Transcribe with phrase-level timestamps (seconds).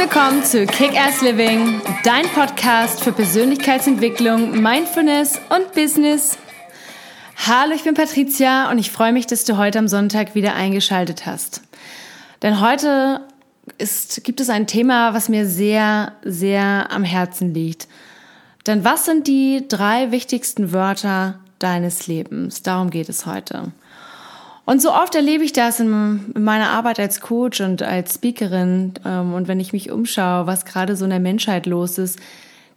[0.00, 6.38] willkommen zu Kick-Ass Living, dein Podcast für Persönlichkeitsentwicklung, Mindfulness und Business.
[7.46, 11.26] Hallo, ich bin Patricia und ich freue mich, dass du heute am Sonntag wieder eingeschaltet
[11.26, 11.60] hast.
[12.40, 13.26] Denn heute
[13.76, 17.86] ist, gibt es ein Thema, was mir sehr, sehr am Herzen liegt.
[18.66, 22.62] Denn was sind die drei wichtigsten Wörter deines Lebens?
[22.62, 23.70] Darum geht es heute.
[24.70, 28.92] Und so oft erlebe ich das in, meiner Arbeit als Coach und als Speakerin.
[29.04, 32.20] Ähm, und wenn ich mich umschaue, was gerade so in der Menschheit los ist,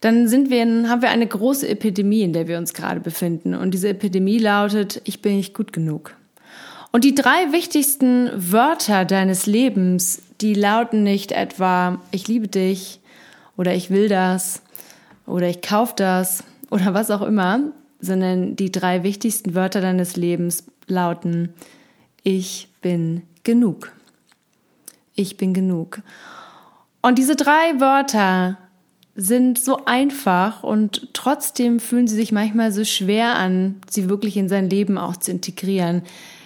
[0.02, 3.54] dann sind wir haben wir eine große Epidemie, in der wir uns gerade befinden.
[3.54, 6.16] Und diese Epidemie lautet, ich bin nicht gut genug.
[6.92, 13.02] Und die drei wichtigsten Wörter deines Lebens, die lauten nicht etwa, ich liebe dich
[13.56, 14.64] oder ich will das
[15.28, 17.60] oder ich kauf das oder was auch immer,
[18.00, 21.54] sondern die drei wichtigsten Wörter deines Lebens lauten,
[22.24, 23.92] ich bin genug.
[25.16, 26.02] Ich bin genug.
[27.02, 28.58] Und diese drei Wörter
[29.16, 34.50] sind so einfach und trotzdem fühlen sie sich manchmal so schwer an, sie wirklich in
[34.50, 36.02] sein Leben auch zu integrieren.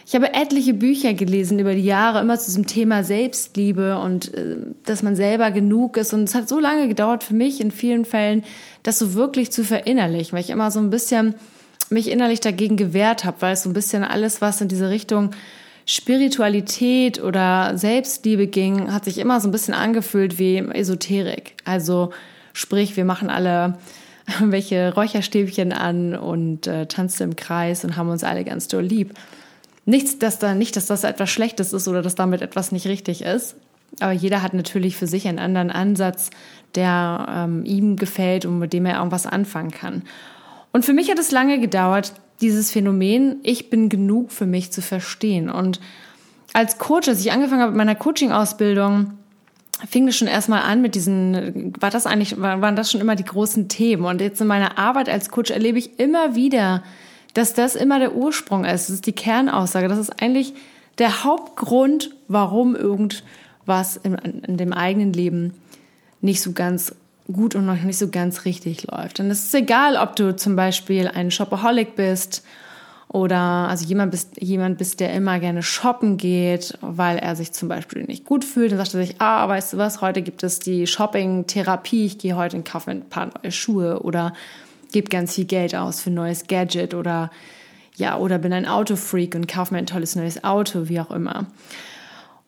[0.05, 4.55] Ich habe etliche Bücher gelesen über die Jahre, immer zu diesem Thema Selbstliebe und äh,
[4.85, 6.13] dass man selber genug ist.
[6.13, 8.43] Und es hat so lange gedauert für mich in vielen Fällen,
[8.83, 11.35] das so wirklich zu verinnerlichen, weil ich immer so ein bisschen
[11.89, 15.31] mich innerlich dagegen gewehrt habe, weil es so ein bisschen alles, was in diese Richtung
[15.89, 21.55] Spiritualität oder Selbstliebe ging, hat sich immer so ein bisschen angefühlt wie Esoterik.
[21.63, 22.11] Also
[22.53, 23.77] sprich, wir machen alle
[24.41, 29.13] welche Räucherstäbchen an und äh, tanzen im Kreis und haben uns alle ganz doll lieb.
[29.85, 33.21] Nichts, dass da nicht, dass das etwas Schlechtes ist oder dass damit etwas nicht richtig
[33.21, 33.55] ist.
[34.01, 36.29] Aber jeder hat natürlich für sich einen anderen Ansatz,
[36.75, 40.03] der ähm, ihm gefällt und mit dem er irgendwas anfangen kann.
[40.73, 44.81] Und für mich hat es lange gedauert, dieses Phänomen, ich bin genug für mich zu
[44.81, 45.49] verstehen.
[45.49, 45.79] Und
[46.53, 49.13] als Coach, als ich angefangen habe mit meiner Coaching-Ausbildung,
[49.89, 53.25] fing das schon erstmal an mit diesen, war das eigentlich, waren das schon immer die
[53.25, 54.05] großen Themen.
[54.05, 56.83] Und jetzt in meiner Arbeit als Coach erlebe ich immer wieder,
[57.33, 58.89] dass das immer der Ursprung ist.
[58.89, 59.87] Das ist die Kernaussage.
[59.87, 60.53] Das ist eigentlich
[60.97, 65.53] der Hauptgrund, warum irgendwas in, in dem eigenen Leben
[66.21, 66.95] nicht so ganz
[67.31, 69.19] gut und noch nicht so ganz richtig läuft.
[69.19, 72.43] Und es ist egal, ob du zum Beispiel ein Shopaholic bist
[73.09, 77.69] oder also jemand bist, jemand bist, der immer gerne shoppen geht, weil er sich zum
[77.69, 78.71] Beispiel nicht gut fühlt.
[78.71, 82.35] Dann sagt er sich, ah, weißt du was, heute gibt es die Shopping-Therapie, ich gehe
[82.35, 84.33] heute und kaufe ein paar neue Schuhe oder
[84.91, 87.31] gebe ganz viel Geld aus für ein neues Gadget oder
[87.95, 91.47] ja, oder bin ein Autofreak und kaufe mir ein tolles neues Auto, wie auch immer.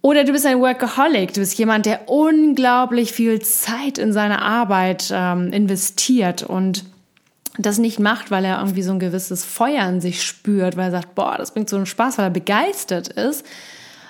[0.02, 5.12] Oder du bist ein Workaholic, du bist jemand, der unglaublich viel Zeit in seine Arbeit
[5.14, 6.86] ähm, investiert und
[7.58, 10.92] das nicht macht, weil er irgendwie so ein gewisses Feuer in sich spürt, weil er
[10.92, 13.46] sagt, boah, das bringt so einen Spaß, weil er begeistert ist,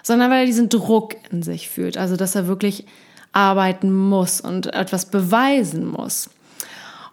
[0.03, 2.85] sondern weil er diesen Druck in sich fühlt, also dass er wirklich
[3.31, 6.29] arbeiten muss und etwas beweisen muss.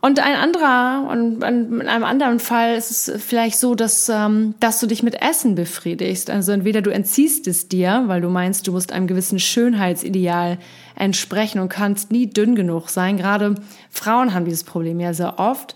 [0.01, 4.79] Und ein anderer, und in einem anderen Fall ist es vielleicht so, dass, ähm, dass
[4.79, 6.31] du dich mit Essen befriedigst.
[6.31, 10.59] Also entweder du entziehst es dir, weil du meinst, du musst einem gewissen Schönheitsideal
[10.95, 13.17] entsprechen und kannst nie dünn genug sein.
[13.17, 13.57] Gerade
[13.91, 15.75] Frauen haben dieses Problem ja sehr oft.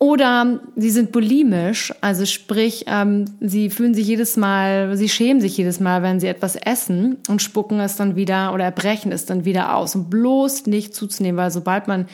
[0.00, 5.56] Oder sie sind bulimisch, also sprich, ähm, sie fühlen sich jedes Mal, sie schämen sich
[5.56, 9.44] jedes Mal, wenn sie etwas essen und spucken es dann wieder oder erbrechen es dann
[9.44, 9.96] wieder aus.
[9.96, 12.06] Und bloß nicht zuzunehmen, weil sobald man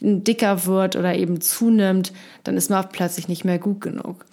[0.00, 2.12] dicker wird oder eben zunimmt,
[2.44, 4.24] dann ist man plötzlich nicht mehr gut genug.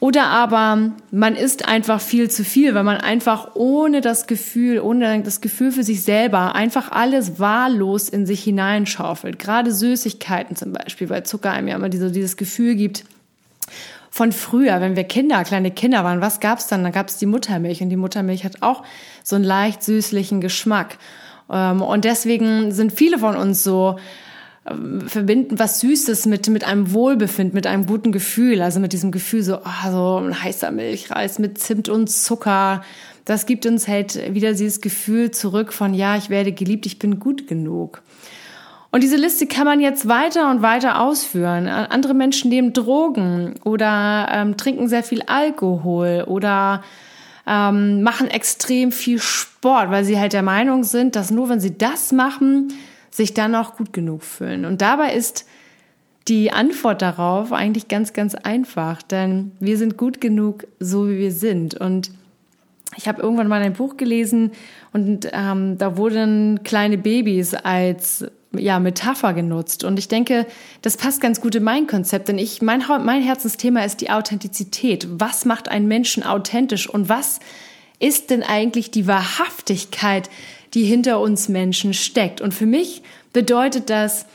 [0.00, 5.22] Oder aber man isst einfach viel zu viel, weil man einfach ohne das Gefühl, ohne
[5.22, 9.38] das Gefühl für sich selber einfach alles wahllos in sich hineinschaufelt.
[9.38, 13.04] Gerade Süßigkeiten zum Beispiel, weil Zucker einem ja immer diese, dieses Gefühl gibt,
[14.10, 16.84] von früher, wenn wir Kinder, kleine Kinder waren, was gab's dann?
[16.84, 18.84] Da gab's die Muttermilch und die Muttermilch hat auch
[19.22, 20.98] so einen leicht süßlichen Geschmack.
[21.50, 23.98] Ähm, und deswegen sind viele von uns so
[25.06, 28.62] verbinden was Süßes mit, mit einem Wohlbefinden, mit einem guten Gefühl.
[28.62, 32.82] Also mit diesem Gefühl so, oh, so ein heißer Milchreis mit Zimt und Zucker.
[33.24, 37.18] Das gibt uns halt wieder dieses Gefühl zurück von, ja, ich werde geliebt, ich bin
[37.18, 38.02] gut genug.
[38.90, 41.66] Und diese Liste kann man jetzt weiter und weiter ausführen.
[41.66, 46.84] Andere Menschen nehmen Drogen oder ähm, trinken sehr viel Alkohol oder
[47.46, 51.76] ähm, machen extrem viel Sport, weil sie halt der Meinung sind, dass nur wenn sie
[51.76, 52.72] das machen,
[53.14, 54.64] sich dann auch gut genug fühlen.
[54.64, 55.46] Und dabei ist
[56.26, 61.30] die Antwort darauf eigentlich ganz, ganz einfach, denn wir sind gut genug, so wie wir
[61.30, 61.74] sind.
[61.74, 62.10] Und
[62.96, 64.50] ich habe irgendwann mal ein Buch gelesen
[64.92, 69.84] und ähm, da wurden kleine Babys als ja, Metapher genutzt.
[69.84, 70.44] Und ich denke,
[70.82, 75.06] das passt ganz gut in mein Konzept, denn ich, mein, mein Herzensthema ist die Authentizität.
[75.08, 77.38] Was macht einen Menschen authentisch und was
[78.00, 80.28] ist denn eigentlich die Wahrhaftigkeit,
[80.74, 82.40] die hinter uns Menschen steckt.
[82.40, 84.26] Und für mich bedeutet das,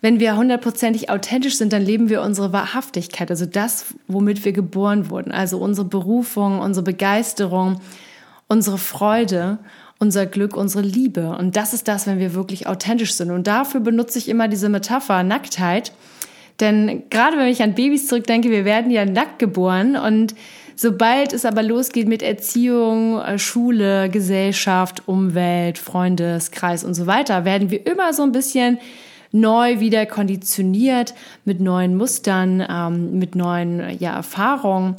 [0.00, 5.08] wenn wir hundertprozentig authentisch sind, dann leben wir unsere Wahrhaftigkeit, also das, womit wir geboren
[5.08, 7.80] wurden, also unsere Berufung, unsere Begeisterung,
[8.46, 9.58] unsere Freude,
[9.98, 11.34] unser Glück, unsere Liebe.
[11.38, 13.30] Und das ist das, wenn wir wirklich authentisch sind.
[13.30, 15.92] Und dafür benutze ich immer diese Metapher Nacktheit.
[16.60, 20.34] Denn gerade wenn ich an Babys zurückdenke, wir werden ja nackt geboren und
[20.76, 27.70] sobald es aber losgeht mit Erziehung, äh, Schule, Gesellschaft, Umwelt, Freundeskreis und so weiter, werden
[27.70, 28.78] wir immer so ein bisschen
[29.32, 34.96] neu wieder konditioniert mit neuen Mustern, ähm, mit neuen ja, Erfahrungen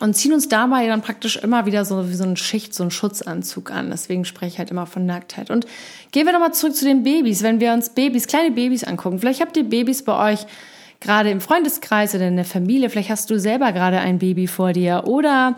[0.00, 2.90] und ziehen uns dabei dann praktisch immer wieder so wie so eine Schicht, so einen
[2.90, 3.90] Schutzanzug an.
[3.90, 5.50] Deswegen spreche ich halt immer von Nacktheit.
[5.50, 5.66] Und
[6.10, 7.42] gehen wir nochmal zurück zu den Babys.
[7.42, 10.46] Wenn wir uns Babys, kleine Babys angucken, vielleicht habt ihr Babys bei euch
[11.00, 14.72] gerade im Freundeskreis oder in der Familie, vielleicht hast du selber gerade ein Baby vor
[14.72, 15.56] dir oder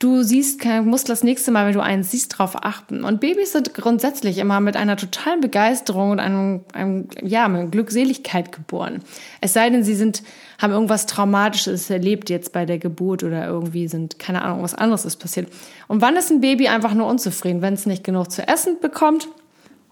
[0.00, 3.04] Du siehst, musst das nächste Mal, wenn du eins siehst, darauf achten.
[3.04, 8.50] Und Babys sind grundsätzlich immer mit einer totalen Begeisterung und einem, einem ja, mit Glückseligkeit
[8.50, 9.02] geboren.
[9.42, 10.22] Es sei denn, sie sind,
[10.58, 15.04] haben irgendwas Traumatisches erlebt jetzt bei der Geburt oder irgendwie sind, keine Ahnung, was anderes
[15.04, 15.52] ist passiert.
[15.86, 19.28] Und wann ist ein Baby einfach nur unzufrieden, wenn es nicht genug zu essen bekommt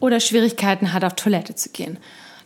[0.00, 1.98] oder Schwierigkeiten hat, auf Toilette zu gehen?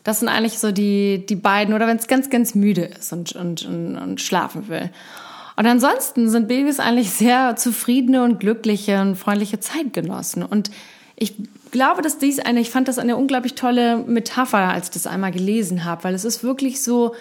[0.05, 3.33] Das sind eigentlich so die, die beiden, oder wenn es ganz, ganz müde ist und,
[3.33, 4.91] und, und, und schlafen will.
[5.57, 10.43] Und ansonsten sind Babys eigentlich sehr zufriedene und glückliche und freundliche Zeitgenossen.
[10.43, 10.71] Und
[11.15, 11.35] ich
[11.71, 15.31] glaube, dass dies eine, ich fand das eine unglaublich tolle Metapher, als ich das einmal
[15.31, 17.15] gelesen habe, weil es ist wirklich so,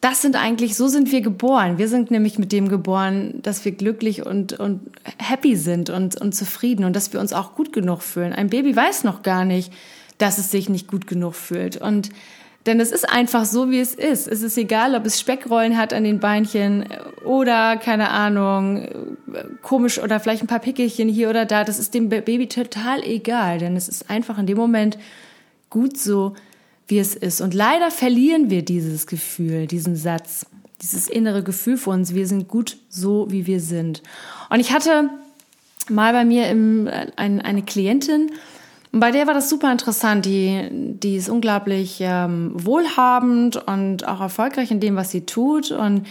[0.00, 1.78] das sind eigentlich, so sind wir geboren.
[1.78, 4.80] Wir sind nämlich mit dem geboren, dass wir glücklich und, und
[5.18, 8.32] happy sind und, und zufrieden und dass wir uns auch gut genug fühlen.
[8.32, 9.72] Ein Baby weiß noch gar nicht,
[10.18, 11.76] dass es sich nicht gut genug fühlt.
[11.76, 12.10] Und
[12.66, 14.28] denn es ist einfach so, wie es ist.
[14.28, 16.84] Es ist egal, ob es Speckrollen hat an den Beinchen
[17.24, 18.86] oder, keine Ahnung,
[19.62, 21.64] komisch oder vielleicht ein paar Pickelchen hier oder da.
[21.64, 24.98] Das ist dem Baby total egal, denn es ist einfach in dem Moment
[25.70, 26.34] gut so,
[26.88, 27.40] wie es ist.
[27.40, 30.44] Und leider verlieren wir dieses Gefühl, diesen Satz,
[30.82, 32.12] dieses innere Gefühl für uns.
[32.12, 34.02] Wir sind gut so, wie wir sind.
[34.50, 35.08] Und ich hatte
[35.88, 38.30] mal bei mir im, ein, eine Klientin,
[38.92, 40.24] bei der war das super interessant.
[40.24, 45.70] Die, die ist unglaublich ähm, wohlhabend und auch erfolgreich in dem, was sie tut.
[45.70, 46.06] Und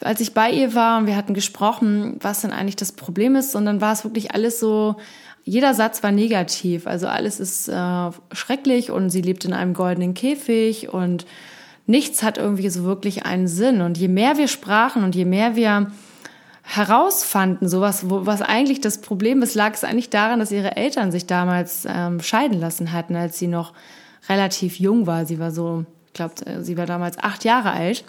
[0.00, 3.56] als ich bei ihr war und wir hatten gesprochen, was denn eigentlich das Problem ist,
[3.56, 4.96] und dann war es wirklich alles so,
[5.44, 6.86] jeder Satz war negativ.
[6.86, 11.24] Also alles ist äh, schrecklich und sie lebt in einem goldenen Käfig und
[11.86, 13.80] nichts hat irgendwie so wirklich einen Sinn.
[13.80, 15.90] Und je mehr wir sprachen und je mehr wir
[16.68, 21.10] herausfanden, sowas, wo, was eigentlich das Problem ist, lag es eigentlich daran, dass ihre Eltern
[21.10, 23.72] sich damals ähm, scheiden lassen hatten, als sie noch
[24.28, 25.24] relativ jung war.
[25.24, 28.04] Sie war so, ich glaube, äh, sie war damals acht Jahre alt.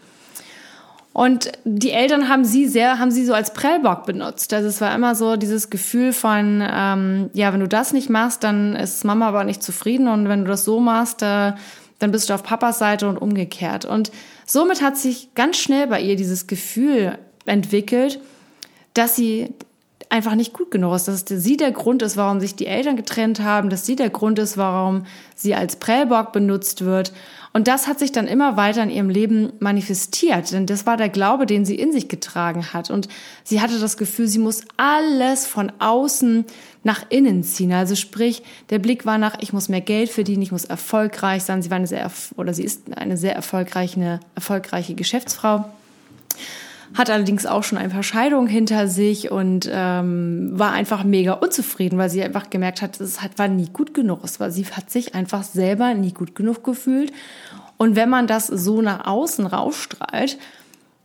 [1.13, 4.53] Und die Eltern haben sie sehr, haben sie so als Prellbock benutzt.
[4.53, 8.44] Also es war immer so dieses Gefühl von, ähm, ja, wenn du das nicht machst,
[8.44, 11.53] dann ist Mama aber nicht zufrieden und wenn du das so machst, äh,
[12.00, 13.85] dann bist du auf Papas Seite und umgekehrt.
[13.85, 14.11] Und
[14.45, 18.19] somit hat sich ganz schnell bei ihr dieses Gefühl entwickelt,
[18.99, 19.53] dass sie
[20.09, 23.39] einfach nicht gut genug ist, dass sie der Grund ist, warum sich die Eltern getrennt
[23.39, 25.05] haben, dass sie der Grund ist, warum
[25.35, 27.13] sie als Prellbock benutzt wird.
[27.53, 31.07] Und das hat sich dann immer weiter in ihrem Leben manifestiert, denn das war der
[31.07, 32.89] Glaube, den sie in sich getragen hat.
[32.89, 33.07] Und
[33.45, 36.45] sie hatte das Gefühl, sie muss alles von außen
[36.83, 37.71] nach innen ziehen.
[37.71, 41.61] Also sprich, der Blick war nach, ich muss mehr Geld verdienen, ich muss erfolgreich sein.
[41.61, 45.65] Sie war eine sehr, oder sie ist eine sehr erfolgreiche, erfolgreiche Geschäftsfrau
[46.95, 51.97] hat allerdings auch schon ein paar Scheidungen hinter sich und ähm, war einfach mega unzufrieden,
[51.97, 54.23] weil sie einfach gemerkt hat, es hat, war nie gut genug.
[54.23, 57.11] Es war, sie hat sich einfach selber nie gut genug gefühlt.
[57.77, 60.37] Und wenn man das so nach außen rausstrahlt,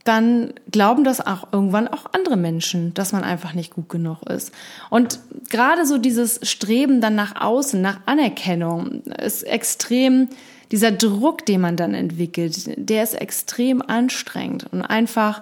[0.03, 4.51] dann glauben das auch irgendwann auch andere Menschen, dass man einfach nicht gut genug ist.
[4.91, 10.29] Und gerade so dieses Streben dann nach außen, nach Anerkennung, ist extrem,
[10.71, 15.41] dieser Druck, den man dann entwickelt, der ist extrem anstrengend und einfach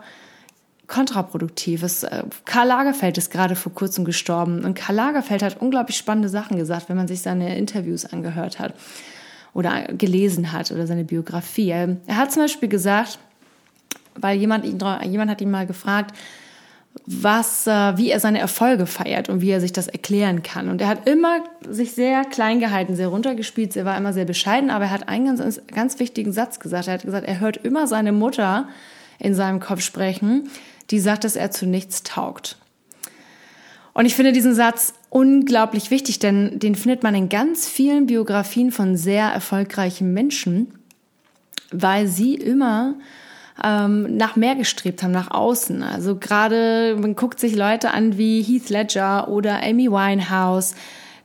[0.88, 1.84] kontraproduktiv.
[1.84, 6.58] Äh, Karl Lagerfeld ist gerade vor kurzem gestorben und Karl Lagerfeld hat unglaublich spannende Sachen
[6.58, 8.74] gesagt, wenn man sich seine Interviews angehört hat
[9.54, 11.70] oder gelesen hat oder seine Biografie.
[11.70, 13.20] Er hat zum Beispiel gesagt,
[14.16, 16.16] weil jemand, ihn, jemand hat ihn mal gefragt,
[17.06, 20.70] was, äh, wie er seine Erfolge feiert und wie er sich das erklären kann.
[20.70, 24.70] Und er hat immer sich sehr klein gehalten, sehr runtergespielt, er war immer sehr bescheiden,
[24.70, 26.88] aber er hat einen ganz, ganz wichtigen Satz gesagt.
[26.88, 28.68] Er hat gesagt, er hört immer seine Mutter
[29.20, 30.50] in seinem Kopf sprechen,
[30.92, 32.58] die sagt, dass er zu nichts taugt.
[33.94, 38.72] Und ich finde diesen Satz unglaublich wichtig, denn den findet man in ganz vielen Biografien
[38.72, 40.74] von sehr erfolgreichen Menschen,
[41.72, 42.96] weil sie immer
[43.64, 45.84] ähm, nach mehr gestrebt haben, nach außen.
[45.84, 50.74] Also gerade, man guckt sich Leute an wie Heath Ledger oder Amy Winehouse,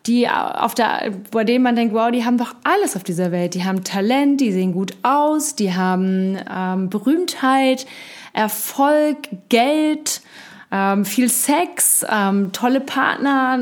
[0.07, 3.55] die auf der, bei denen man denkt, wow, die haben doch alles auf dieser Welt.
[3.55, 7.87] Die haben Talent, die sehen gut aus, die haben ähm, Berühmtheit,
[8.33, 9.17] Erfolg,
[9.49, 10.23] Geld,
[10.71, 13.59] ähm, viel Sex, ähm, tolle Partner,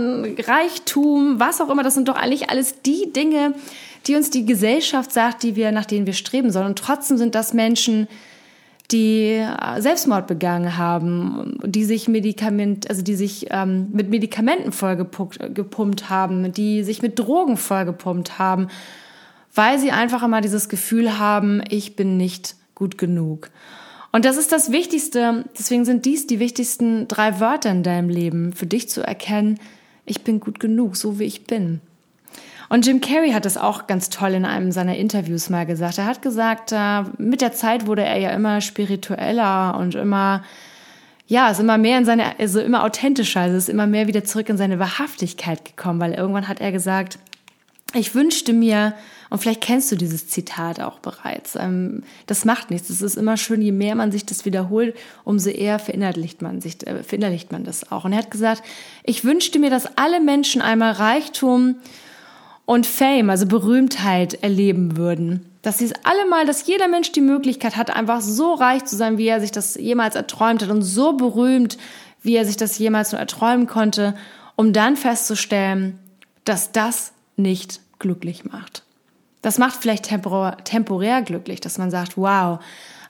[0.47, 1.83] Reichtum, was auch immer.
[1.83, 3.55] Das sind doch eigentlich alles die Dinge,
[4.07, 6.67] die uns die Gesellschaft sagt, die wir, nach denen wir streben sollen.
[6.67, 8.09] Und trotzdem sind das Menschen,
[8.91, 16.09] die äh, Selbstmord begangen haben, die sich Medikament, also die sich ähm, mit Medikamenten vollgepumpt
[16.09, 18.69] haben, die sich mit Drogen vollgepumpt haben,
[19.55, 23.51] weil sie einfach immer dieses Gefühl haben, ich bin nicht gut genug.
[24.13, 28.53] Und das ist das Wichtigste, deswegen sind dies die wichtigsten drei Wörter in deinem Leben,
[28.53, 29.59] für dich zu erkennen,
[30.05, 31.81] ich bin gut genug, so wie ich bin.
[32.69, 35.99] Und Jim Carrey hat das auch ganz toll in einem seiner Interviews mal gesagt.
[35.99, 40.43] Er hat gesagt, äh, mit der Zeit wurde er ja immer spiritueller und immer,
[41.27, 44.49] ja, ist immer mehr in seine, also immer authentischer, also ist immer mehr wieder zurück
[44.49, 47.19] in seine Wahrhaftigkeit gekommen, weil irgendwann hat er gesagt,
[47.95, 48.95] ich wünschte mir,
[49.31, 52.91] und vielleicht kennst du dieses Zitat auch bereits, ähm, das macht nichts.
[52.91, 56.87] Es ist immer schön, je mehr man sich das wiederholt, umso eher verinnerlicht man sich,
[56.87, 58.05] äh, verinnerlicht man das auch.
[58.05, 58.63] Und er hat gesagt,
[59.03, 61.77] ich wünschte mir, dass alle Menschen einmal Reichtum
[62.67, 65.47] und Fame, also Berühmtheit erleben würden.
[65.63, 68.97] Dass sie es alle mal, dass jeder Mensch die Möglichkeit hat, einfach so reich zu
[68.97, 71.79] sein, wie er sich das jemals erträumt hat und so berühmt,
[72.23, 74.15] wie er sich das jemals nur erträumen konnte,
[74.57, 75.99] um dann festzustellen,
[76.45, 78.83] dass das nicht glücklich macht.
[79.43, 82.59] Das macht vielleicht temporär, glücklich, dass man sagt, wow,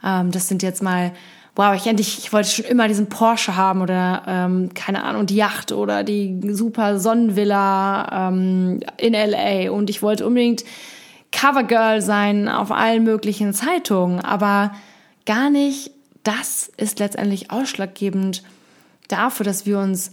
[0.05, 1.13] ähm, das sind jetzt mal
[1.57, 5.37] wow, ich endlich, ich wollte schon immer diesen Porsche haben oder ähm, keine Ahnung, die
[5.37, 10.65] Yacht oder die super Sonnenvilla ähm, in LA und ich wollte unbedingt
[11.33, 14.73] Covergirl sein auf allen möglichen Zeitungen, aber
[15.25, 15.91] gar nicht
[16.23, 18.43] das ist letztendlich ausschlaggebend
[19.09, 20.13] dafür, dass wir uns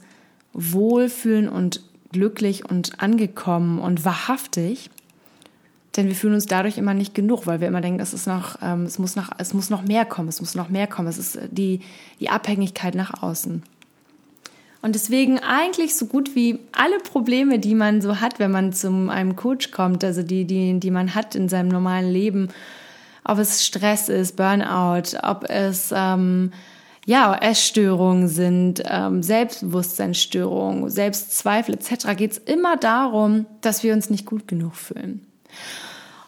[0.53, 1.81] wohlfühlen und
[2.11, 4.89] glücklich und angekommen und wahrhaftig.
[5.95, 8.57] Denn wir fühlen uns dadurch immer nicht genug, weil wir immer denken, es ist noch,
[8.61, 11.07] ähm, es muss noch, es muss noch mehr kommen, es muss noch mehr kommen.
[11.07, 11.81] Es ist äh, die,
[12.19, 13.61] die Abhängigkeit nach außen.
[14.81, 18.89] Und deswegen eigentlich so gut wie alle Probleme, die man so hat, wenn man zu
[19.09, 22.49] einem Coach kommt, also die, die, die man hat in seinem normalen Leben,
[23.23, 26.51] ob es Stress ist, Burnout, ob es ähm,
[27.05, 34.25] ja, Essstörungen sind, ähm, Selbstbewusstseinsstörungen, Selbstzweifel etc., geht es immer darum, dass wir uns nicht
[34.25, 35.25] gut genug fühlen.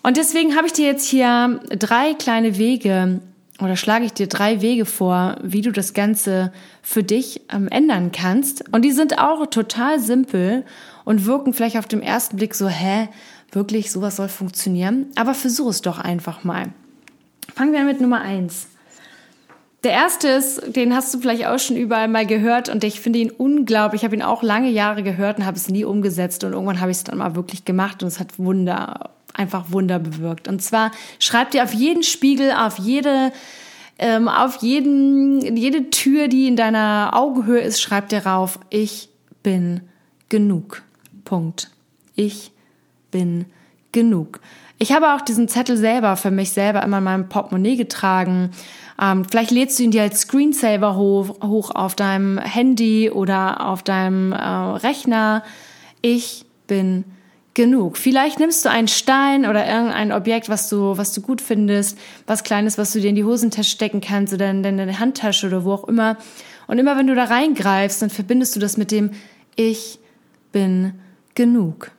[0.04, 3.22] Und deswegen habe ich dir jetzt hier drei kleine Wege
[3.60, 6.52] oder schlage ich dir drei Wege vor, wie du das Ganze
[6.82, 8.66] für dich ähm, ändern kannst.
[8.74, 10.66] Und die sind auch total simpel
[11.06, 13.08] und wirken vielleicht auf den ersten Blick so, hä,
[13.52, 15.08] wirklich, sowas soll funktionieren.
[15.16, 16.68] Aber versuch es doch einfach mal.
[17.56, 18.68] Fangen wir mit Nummer eins.
[19.86, 23.20] Der erste ist, den hast du vielleicht auch schon überall mal gehört und ich finde
[23.20, 24.02] ihn unglaublich.
[24.02, 26.90] Ich habe ihn auch lange Jahre gehört und habe es nie umgesetzt und irgendwann habe
[26.90, 30.48] ich es dann mal wirklich gemacht und es hat Wunder einfach Wunder bewirkt.
[30.48, 30.90] Und zwar
[31.20, 33.32] schreibt ihr auf jeden Spiegel, auf jede,
[34.00, 39.10] ähm, auf jeden, jede Tür, die in deiner Augenhöhe ist, schreibt ihr rauf, ich
[39.44, 39.82] bin
[40.30, 40.82] genug.
[41.26, 41.70] Punkt.
[42.16, 42.52] Ich
[43.12, 43.46] bin
[43.92, 44.40] genug.
[44.78, 48.52] Ich habe auch diesen Zettel selber für mich selber immer in meinem Portemonnaie getragen.
[49.02, 53.84] Ähm, vielleicht lädst du ihn dir als Screensaver hoch, hoch auf deinem Handy oder auf
[53.84, 55.44] deinem äh, Rechner.
[56.02, 57.06] Ich bin
[57.54, 57.98] genug.
[57.98, 62.44] Vielleicht nimmst du einen Stein oder irgendein Objekt, was du, was du gut findest, was
[62.44, 65.74] Kleines, was du dir in die Hosentasche stecken kannst oder in deine Handtasche oder wo
[65.74, 66.18] auch immer.
[66.68, 69.12] Und immer wenn du da reingreifst, dann verbindest du das mit dem
[69.56, 70.00] Ich
[70.52, 70.96] bin
[71.34, 71.92] genug.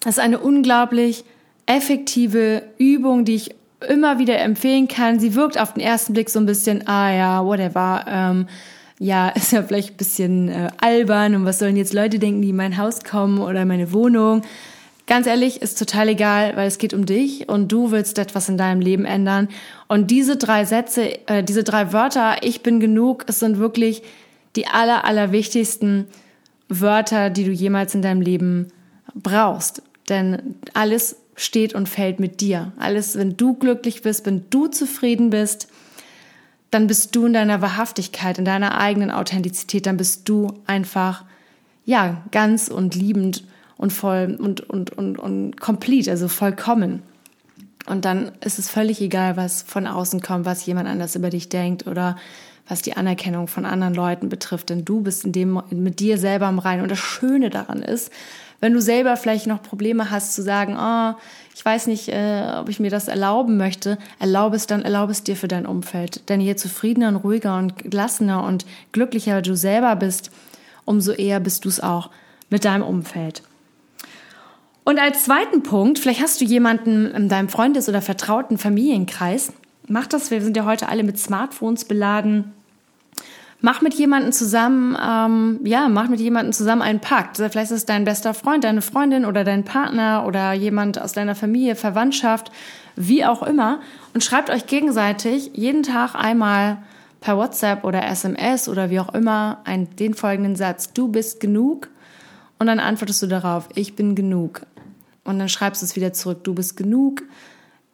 [0.00, 1.24] Das ist eine unglaublich
[1.66, 3.54] effektive Übung, die ich
[3.88, 5.18] immer wieder empfehlen kann.
[5.18, 8.04] Sie wirkt auf den ersten Blick so ein bisschen, ah ja, whatever.
[8.08, 8.46] Ähm,
[8.98, 12.50] ja, ist ja vielleicht ein bisschen äh, albern und was sollen jetzt Leute denken, die
[12.50, 14.42] in mein Haus kommen oder meine Wohnung.
[15.06, 18.58] Ganz ehrlich, ist total egal, weil es geht um dich und du willst etwas in
[18.58, 19.48] deinem Leben ändern.
[19.86, 24.02] Und diese drei Sätze, äh, diese drei Wörter, ich bin genug, es sind wirklich
[24.56, 26.06] die aller, aller wichtigsten
[26.68, 28.68] Wörter, die du jemals in deinem Leben
[29.14, 29.82] brauchst.
[30.08, 32.72] Denn alles steht und fällt mit dir.
[32.78, 35.68] Alles, wenn du glücklich bist, wenn du zufrieden bist,
[36.70, 41.24] dann bist du in deiner Wahrhaftigkeit, in deiner eigenen Authentizität, dann bist du einfach,
[41.84, 43.44] ja, ganz und liebend
[43.76, 47.02] und voll und, und, und, und complete, also vollkommen.
[47.86, 51.48] Und dann ist es völlig egal, was von außen kommt, was jemand anders über dich
[51.48, 52.16] denkt oder
[52.68, 56.48] was die Anerkennung von anderen Leuten betrifft, denn du bist in dem, mit dir selber
[56.48, 56.82] im Reinen.
[56.82, 58.10] Und das Schöne daran ist,
[58.60, 61.14] wenn du selber vielleicht noch Probleme hast zu sagen, oh,
[61.54, 65.22] ich weiß nicht, äh, ob ich mir das erlauben möchte, erlaube es dann, erlaube es
[65.22, 66.28] dir für dein Umfeld.
[66.28, 70.30] Denn je zufriedener und ruhiger und gelassener und glücklicher du selber bist,
[70.84, 72.10] umso eher bist du es auch
[72.50, 73.42] mit deinem Umfeld.
[74.84, 79.52] Und als zweiten Punkt, vielleicht hast du jemanden in deinem Freundes- oder vertrauten Familienkreis.
[79.88, 82.52] Mach das, wir sind ja heute alle mit Smartphones beladen.
[83.66, 87.38] Mach mit jemandem zusammen, ähm, ja, mach mit jemandem zusammen einen Pakt.
[87.38, 91.34] Vielleicht ist es dein bester Freund, deine Freundin oder dein Partner oder jemand aus deiner
[91.34, 92.52] Familie, Verwandtschaft,
[92.94, 93.80] wie auch immer.
[94.14, 96.78] Und schreibt euch gegenseitig jeden Tag einmal
[97.20, 100.92] per WhatsApp oder SMS oder wie auch immer einen, den folgenden Satz.
[100.92, 101.88] Du bist genug.
[102.60, 104.62] Und dann antwortest du darauf, ich bin genug.
[105.24, 107.24] Und dann schreibst du es wieder zurück, du bist genug,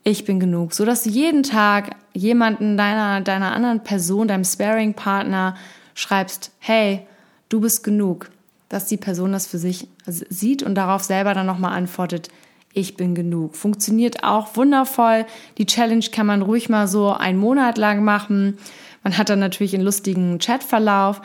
[0.05, 0.75] ich bin genug.
[0.75, 5.57] So dass du jeden Tag jemanden deiner, deiner anderen Person, deinem Sparing-Partner
[5.95, 7.07] schreibst, hey,
[7.49, 8.31] du bist genug.
[8.69, 12.31] Dass die Person das für sich sieht und darauf selber dann nochmal antwortet,
[12.73, 13.55] ich bin genug.
[13.55, 15.27] Funktioniert auch wundervoll.
[15.59, 18.57] Die Challenge kann man ruhig mal so einen Monat lang machen.
[19.03, 21.21] Man hat dann natürlich einen lustigen Chatverlauf.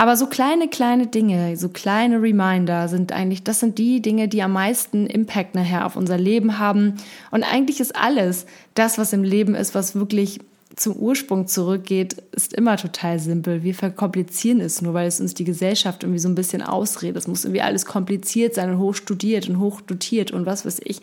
[0.00, 4.42] Aber so kleine, kleine Dinge, so kleine Reminder sind eigentlich, das sind die Dinge, die
[4.42, 6.94] am meisten Impact nachher auf unser Leben haben.
[7.30, 10.40] Und eigentlich ist alles das, was im Leben ist, was wirklich
[10.74, 13.62] zum Ursprung zurückgeht, ist immer total simpel.
[13.62, 17.18] Wir verkomplizieren es nur, weil es uns die Gesellschaft irgendwie so ein bisschen ausredet.
[17.18, 21.02] Es muss irgendwie alles kompliziert sein und hochstudiert und hochdotiert und was weiß ich.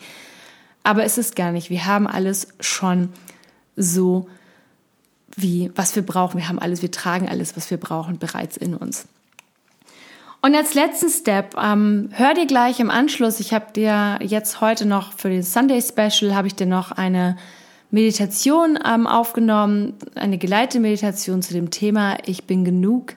[0.82, 1.70] Aber es ist gar nicht.
[1.70, 3.10] Wir haben alles schon
[3.76, 4.26] so
[5.40, 6.38] wie, was wir brauchen.
[6.38, 9.06] Wir haben alles, wir tragen alles, was wir brauchen, bereits in uns.
[10.40, 14.86] Und als letzten Step, ähm, hör dir gleich im Anschluss, ich habe dir jetzt heute
[14.86, 17.36] noch für den Sunday Special, habe ich dir noch eine
[17.90, 23.14] Meditation ähm, aufgenommen, eine geleitete Meditation zu dem Thema Ich bin genug.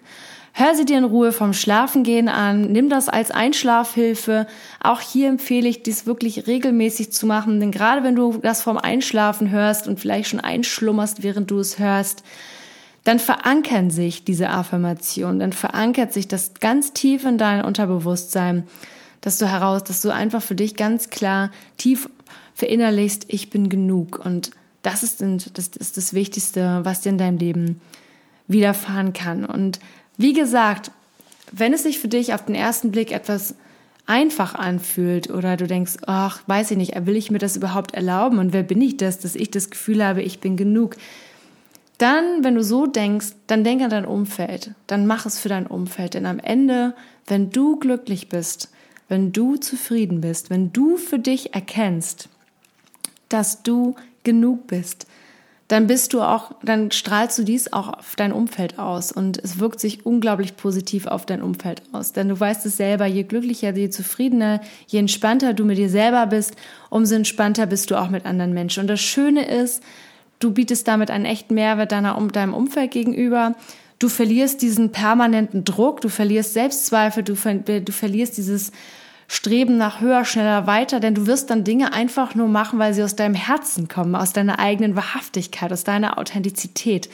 [0.53, 4.47] Hör sie dir in Ruhe vom Schlafengehen an, nimm das als Einschlafhilfe.
[4.81, 8.77] Auch hier empfehle ich, dies wirklich regelmäßig zu machen, denn gerade wenn du das vom
[8.77, 12.23] Einschlafen hörst und vielleicht schon einschlummerst, während du es hörst,
[13.05, 18.67] dann verankern sich diese Affirmationen, dann verankert sich das ganz tief in dein Unterbewusstsein,
[19.21, 22.09] dass du heraus, dass du einfach für dich ganz klar tief
[22.53, 24.51] verinnerlichst, ich bin genug und
[24.83, 27.81] das ist, das ist das Wichtigste, was dir in deinem Leben
[28.47, 29.45] widerfahren kann.
[29.45, 29.79] Und
[30.21, 30.91] wie gesagt,
[31.51, 33.55] wenn es sich für dich auf den ersten Blick etwas
[34.05, 38.39] einfach anfühlt oder du denkst, ach, weiß ich nicht, will ich mir das überhaupt erlauben
[38.39, 40.95] und wer bin ich das, dass ich das Gefühl habe, ich bin genug,
[41.97, 45.67] dann, wenn du so denkst, dann denk an dein Umfeld, dann mach es für dein
[45.67, 46.95] Umfeld, denn am Ende,
[47.27, 48.71] wenn du glücklich bist,
[49.07, 52.27] wenn du zufrieden bist, wenn du für dich erkennst,
[53.29, 55.05] dass du genug bist,
[55.71, 59.57] dann bist du auch, dann strahlst du dies auch auf dein Umfeld aus und es
[59.57, 62.11] wirkt sich unglaublich positiv auf dein Umfeld aus.
[62.11, 66.25] Denn du weißt es selber, je glücklicher, je zufriedener, je entspannter du mit dir selber
[66.27, 66.57] bist,
[66.89, 68.81] umso entspannter bist du auch mit anderen Menschen.
[68.81, 69.81] Und das Schöne ist,
[70.39, 73.55] du bietest damit einen echten Mehrwert deiner, deinem Umfeld gegenüber.
[73.97, 78.73] Du verlierst diesen permanenten Druck, du verlierst Selbstzweifel, du, ver, du verlierst dieses
[79.33, 83.01] Streben nach höher, schneller, weiter, denn du wirst dann Dinge einfach nur machen, weil sie
[83.01, 87.09] aus deinem Herzen kommen, aus deiner eigenen Wahrhaftigkeit, aus deiner Authentizität.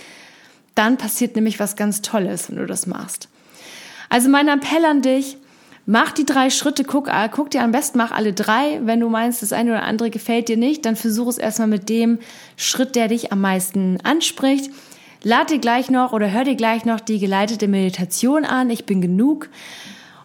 [0.74, 3.30] Dann passiert nämlich was ganz Tolles, wenn du das machst.
[4.10, 5.38] Also mein Appell an dich,
[5.86, 8.80] mach die drei Schritte, guck, äh, guck dir am besten, mach alle drei.
[8.82, 11.88] Wenn du meinst, das eine oder andere gefällt dir nicht, dann versuch es erstmal mit
[11.88, 12.18] dem
[12.56, 14.72] Schritt, der dich am meisten anspricht.
[15.22, 18.72] Lad dir gleich noch oder hör dir gleich noch die geleitete Meditation an.
[18.72, 19.50] Ich bin genug.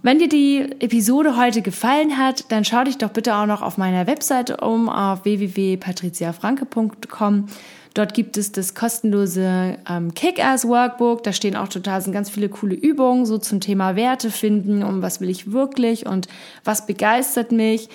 [0.04, 3.78] Wenn dir die Episode heute gefallen hat, dann schau dich doch bitte auch noch auf
[3.78, 7.46] meiner Webseite um auf www.patriziafranke.com.
[7.94, 11.22] Dort gibt es das kostenlose ähm, Kick-Ass-Workbook.
[11.22, 15.02] Da stehen auch total sind ganz viele coole Übungen so zum Thema Werte finden, um
[15.02, 16.26] was will ich wirklich und
[16.64, 17.88] was begeistert mich.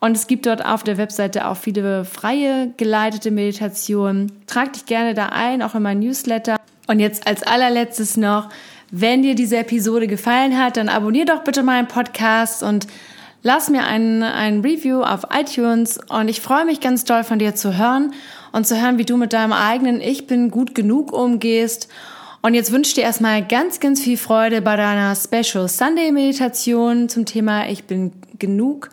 [0.00, 4.32] Und es gibt dort auf der Webseite auch viele freie geleitete Meditationen.
[4.46, 6.56] Trag dich gerne da ein, auch in mein Newsletter.
[6.86, 8.48] Und jetzt als allerletztes noch,
[8.92, 12.86] wenn dir diese Episode gefallen hat, dann abonnier doch bitte meinen Podcast und
[13.42, 15.98] lass mir ein, ein Review auf iTunes.
[16.08, 18.12] Und ich freue mich ganz doll von dir zu hören
[18.52, 21.88] und zu hören, wie du mit deinem eigenen Ich bin gut genug umgehst.
[22.42, 27.08] Und jetzt wünsche ich dir erstmal ganz, ganz viel Freude bei deiner Special Sunday Meditation
[27.08, 28.90] zum Thema Ich bin genug.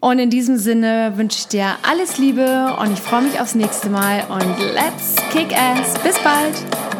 [0.00, 3.90] Und in diesem Sinne wünsche ich dir alles Liebe und ich freue mich aufs nächste
[3.90, 5.94] Mal und let's kick ass.
[6.02, 6.91] Bis bald!